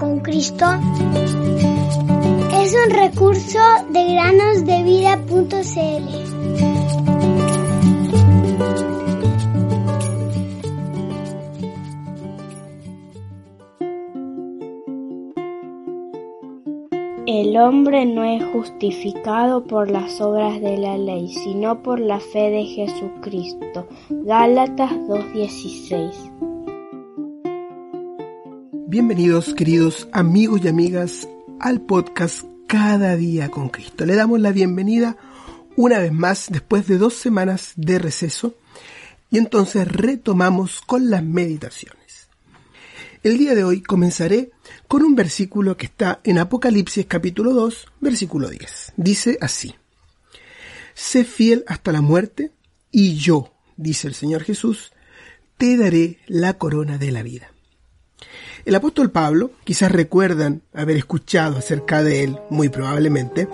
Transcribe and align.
con 0.00 0.20
Cristo 0.20 0.64
es 2.54 2.74
un 2.74 2.90
recurso 2.90 3.58
de 3.90 4.14
granosdevida.cl. 4.14 6.30
El 17.26 17.56
hombre 17.58 18.06
no 18.06 18.24
es 18.24 18.42
justificado 18.52 19.64
por 19.64 19.90
las 19.90 20.20
obras 20.20 20.60
de 20.60 20.78
la 20.78 20.96
ley, 20.96 21.28
sino 21.28 21.82
por 21.82 22.00
la 22.00 22.18
fe 22.18 22.50
de 22.50 22.64
Jesucristo. 22.64 23.86
Gálatas 24.08 24.92
2.16 24.92 26.49
Bienvenidos 28.90 29.54
queridos 29.54 30.08
amigos 30.10 30.62
y 30.64 30.68
amigas 30.68 31.28
al 31.60 31.80
podcast 31.80 32.44
Cada 32.66 33.14
día 33.14 33.48
con 33.48 33.68
Cristo. 33.68 34.04
Le 34.04 34.16
damos 34.16 34.40
la 34.40 34.50
bienvenida 34.50 35.16
una 35.76 36.00
vez 36.00 36.12
más 36.12 36.48
después 36.50 36.88
de 36.88 36.98
dos 36.98 37.14
semanas 37.14 37.72
de 37.76 38.00
receso 38.00 38.56
y 39.30 39.38
entonces 39.38 39.86
retomamos 39.86 40.80
con 40.80 41.08
las 41.08 41.22
meditaciones. 41.22 42.26
El 43.22 43.38
día 43.38 43.54
de 43.54 43.62
hoy 43.62 43.80
comenzaré 43.80 44.50
con 44.88 45.04
un 45.04 45.14
versículo 45.14 45.76
que 45.76 45.86
está 45.86 46.20
en 46.24 46.38
Apocalipsis 46.38 47.06
capítulo 47.06 47.54
2, 47.54 47.86
versículo 48.00 48.48
10. 48.48 48.94
Dice 48.96 49.38
así, 49.40 49.72
Sé 50.94 51.22
fiel 51.22 51.62
hasta 51.68 51.92
la 51.92 52.00
muerte 52.00 52.50
y 52.90 53.14
yo, 53.14 53.54
dice 53.76 54.08
el 54.08 54.14
Señor 54.14 54.42
Jesús, 54.42 54.90
te 55.58 55.76
daré 55.76 56.18
la 56.26 56.58
corona 56.58 56.98
de 56.98 57.12
la 57.12 57.22
vida. 57.22 57.52
El 58.64 58.74
apóstol 58.74 59.10
Pablo, 59.10 59.52
quizás 59.64 59.90
recuerdan 59.90 60.62
haber 60.74 60.96
escuchado 60.96 61.58
acerca 61.58 62.02
de 62.02 62.24
él, 62.24 62.38
muy 62.50 62.68
probablemente, 62.68 63.48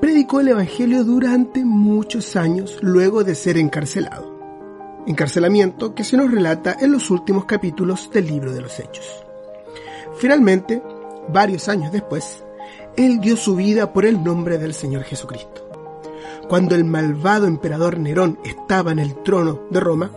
predicó 0.00 0.40
el 0.40 0.48
Evangelio 0.48 1.04
durante 1.04 1.64
muchos 1.64 2.36
años 2.36 2.78
luego 2.82 3.24
de 3.24 3.34
ser 3.34 3.58
encarcelado. 3.58 5.04
Encarcelamiento 5.06 5.94
que 5.94 6.04
se 6.04 6.16
nos 6.16 6.30
relata 6.30 6.76
en 6.80 6.92
los 6.92 7.10
últimos 7.10 7.44
capítulos 7.44 8.10
del 8.12 8.26
libro 8.26 8.52
de 8.52 8.60
los 8.60 8.78
Hechos. 8.78 9.24
Finalmente, 10.18 10.82
varios 11.28 11.68
años 11.68 11.92
después, 11.92 12.44
él 12.96 13.20
dio 13.20 13.36
su 13.36 13.56
vida 13.56 13.92
por 13.92 14.04
el 14.06 14.22
nombre 14.22 14.58
del 14.58 14.74
Señor 14.74 15.02
Jesucristo. 15.02 15.62
Cuando 16.48 16.74
el 16.74 16.84
malvado 16.84 17.46
emperador 17.46 17.98
Nerón 17.98 18.38
estaba 18.44 18.92
en 18.92 19.00
el 19.00 19.22
trono 19.22 19.62
de 19.70 19.80
Roma, 19.80 20.10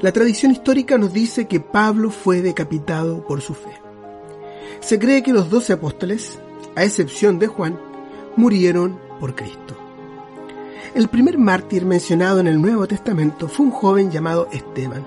la 0.00 0.12
tradición 0.12 0.52
histórica 0.52 0.96
nos 0.96 1.12
dice 1.12 1.48
que 1.48 1.58
Pablo 1.58 2.10
fue 2.10 2.40
decapitado 2.40 3.26
por 3.26 3.40
su 3.40 3.54
fe. 3.54 3.72
Se 4.80 4.98
cree 4.98 5.24
que 5.24 5.32
los 5.32 5.50
doce 5.50 5.72
apóstoles, 5.72 6.38
a 6.76 6.84
excepción 6.84 7.40
de 7.40 7.48
Juan, 7.48 7.80
murieron 8.36 9.00
por 9.18 9.34
Cristo. 9.34 9.76
El 10.94 11.08
primer 11.08 11.36
mártir 11.36 11.84
mencionado 11.84 12.38
en 12.38 12.46
el 12.46 12.62
Nuevo 12.62 12.86
Testamento 12.86 13.48
fue 13.48 13.66
un 13.66 13.72
joven 13.72 14.10
llamado 14.10 14.48
Esteban. 14.52 15.04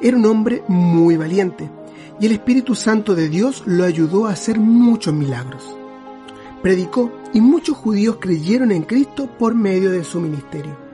Era 0.00 0.16
un 0.16 0.26
hombre 0.26 0.64
muy 0.66 1.16
valiente 1.16 1.70
y 2.18 2.26
el 2.26 2.32
Espíritu 2.32 2.74
Santo 2.74 3.14
de 3.14 3.28
Dios 3.28 3.62
lo 3.66 3.84
ayudó 3.84 4.26
a 4.26 4.32
hacer 4.32 4.58
muchos 4.58 5.14
milagros. 5.14 5.76
Predicó 6.60 7.12
y 7.32 7.40
muchos 7.40 7.76
judíos 7.76 8.16
creyeron 8.20 8.72
en 8.72 8.82
Cristo 8.82 9.28
por 9.38 9.54
medio 9.54 9.92
de 9.92 10.02
su 10.02 10.18
ministerio. 10.18 10.87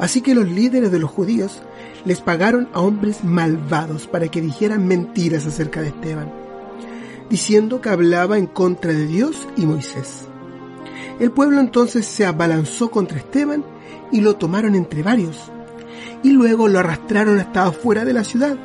Así 0.00 0.22
que 0.22 0.34
los 0.34 0.48
líderes 0.48 0.90
de 0.90 0.98
los 0.98 1.10
judíos 1.10 1.60
les 2.06 2.22
pagaron 2.22 2.70
a 2.72 2.80
hombres 2.80 3.22
malvados 3.22 4.06
para 4.06 4.28
que 4.28 4.40
dijeran 4.40 4.88
mentiras 4.88 5.46
acerca 5.46 5.82
de 5.82 5.88
Esteban, 5.88 6.32
diciendo 7.28 7.82
que 7.82 7.90
hablaba 7.90 8.38
en 8.38 8.46
contra 8.46 8.92
de 8.92 9.06
Dios 9.06 9.46
y 9.58 9.66
Moisés. 9.66 10.26
El 11.20 11.30
pueblo 11.32 11.60
entonces 11.60 12.06
se 12.06 12.24
abalanzó 12.24 12.90
contra 12.90 13.18
Esteban 13.18 13.62
y 14.10 14.22
lo 14.22 14.36
tomaron 14.36 14.74
entre 14.74 15.02
varios, 15.02 15.52
y 16.22 16.30
luego 16.30 16.66
lo 16.66 16.78
arrastraron 16.78 17.38
hasta 17.38 17.66
afuera 17.66 18.06
de 18.06 18.14
la 18.14 18.24
ciudad. 18.24 18.56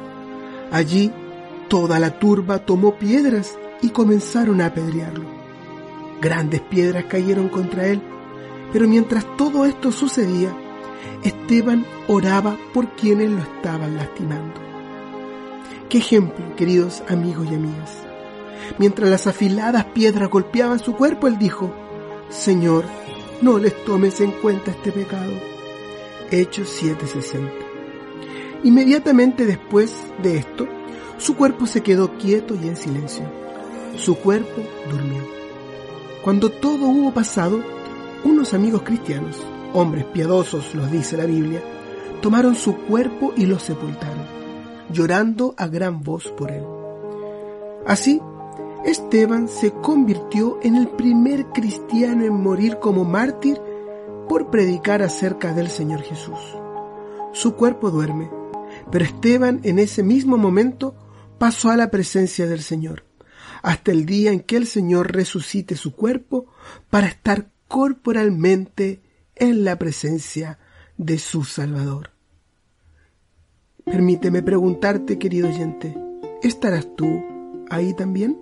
Allí 0.71 1.11
toda 1.67 1.99
la 1.99 2.17
turba 2.17 2.59
tomó 2.59 2.95
piedras 2.95 3.57
y 3.81 3.89
comenzaron 3.89 4.61
a 4.61 4.67
apedrearlo. 4.67 5.25
Grandes 6.21 6.61
piedras 6.61 7.03
cayeron 7.09 7.49
contra 7.49 7.87
él, 7.87 8.01
pero 8.71 8.87
mientras 8.87 9.25
todo 9.35 9.65
esto 9.65 9.91
sucedía, 9.91 10.55
Esteban 11.23 11.85
oraba 12.07 12.57
por 12.73 12.89
quienes 12.95 13.31
lo 13.31 13.39
estaban 13.39 13.95
lastimando. 13.95 14.61
Qué 15.89 15.99
ejemplo, 15.99 16.55
queridos 16.55 17.03
amigos 17.07 17.47
y 17.49 17.55
amigas. 17.55 18.05
Mientras 18.77 19.09
las 19.09 19.27
afiladas 19.27 19.85
piedras 19.85 20.29
golpeaban 20.29 20.79
su 20.79 20.95
cuerpo, 20.95 21.27
él 21.27 21.37
dijo, 21.37 21.71
Señor, 22.29 22.85
no 23.41 23.57
les 23.57 23.83
tomes 23.85 24.19
en 24.21 24.31
cuenta 24.31 24.71
este 24.71 24.91
pecado. 24.91 25.31
Hechos 26.31 26.69
7:60. 26.81 27.49
Inmediatamente 28.63 29.45
después 29.45 29.93
de 30.23 30.37
esto, 30.37 30.67
su 31.17 31.35
cuerpo 31.35 31.67
se 31.67 31.81
quedó 31.81 32.17
quieto 32.17 32.55
y 32.55 32.67
en 32.67 32.75
silencio. 32.75 33.25
Su 33.95 34.15
cuerpo 34.15 34.63
durmió. 34.89 35.21
Cuando 36.23 36.49
todo 36.49 36.87
hubo 36.87 37.13
pasado, 37.13 37.61
unos 38.25 38.53
amigos 38.53 38.81
cristianos 38.81 39.45
hombres 39.75 40.05
piadosos, 40.05 40.73
los 40.73 40.89
dice 40.91 41.17
la 41.17 41.25
Biblia, 41.25 41.61
tomaron 42.21 42.55
su 42.55 42.75
cuerpo 42.75 43.33
y 43.35 43.45
lo 43.45 43.59
sepultaron, 43.59 44.25
llorando 44.89 45.53
a 45.57 45.67
gran 45.67 46.01
voz 46.01 46.29
por 46.31 46.49
él. 46.49 46.63
Así, 47.85 48.21
Esteban 48.85 49.47
se 49.47 49.71
convirtió 49.71 50.59
en 50.61 50.75
el 50.75 50.87
primer 50.87 51.47
cristiano 51.47 52.23
en 52.23 52.33
morir 52.33 52.77
como 52.79 53.03
mártir 53.03 53.59
por 54.29 54.49
predicar 54.49 55.01
acerca 55.01 55.53
del 55.53 55.69
Señor 55.69 56.01
Jesús. 56.01 56.39
Su 57.33 57.55
cuerpo 57.55 57.91
duerme, 57.91 58.31
pero 58.91 59.03
Esteban 59.03 59.59
en 59.63 59.77
ese 59.77 60.03
mismo 60.03 60.37
momento 60.37 60.95
pasó 61.37 61.69
a 61.69 61.77
la 61.77 61.91
presencia 61.91 62.47
del 62.47 62.61
Señor, 62.61 63.03
hasta 63.61 63.91
el 63.91 64.05
día 64.05 64.31
en 64.31 64.39
que 64.39 64.55
el 64.55 64.67
Señor 64.67 65.11
resucite 65.13 65.75
su 65.75 65.93
cuerpo 65.95 66.45
para 66.89 67.07
estar 67.07 67.49
corporalmente 67.67 69.01
en 69.35 69.63
la 69.63 69.77
presencia 69.77 70.59
de 70.97 71.17
su 71.19 71.43
Salvador. 71.43 72.11
Permíteme 73.85 74.41
preguntarte, 74.41 75.19
querido 75.19 75.49
oyente, 75.49 75.95
¿estarás 76.41 76.87
tú 76.95 77.23
ahí 77.69 77.93
también? 77.93 78.37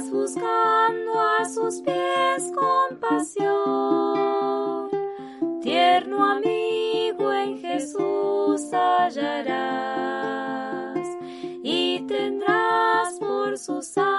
Vas 0.00 0.10
buscando 0.10 1.20
a 1.20 1.44
sus 1.44 1.82
pies 1.82 2.50
compasión. 2.54 3.50
Tierno 5.62 6.24
amigo 6.24 7.32
en 7.32 7.58
Jesús 7.58 8.62
hallarás 8.72 9.98
y 11.62 12.00
tendrás 12.06 13.18
por 13.18 13.58
su 13.58 13.82
sangre 13.82 14.09